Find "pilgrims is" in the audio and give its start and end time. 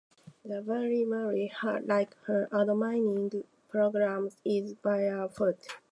3.71-4.73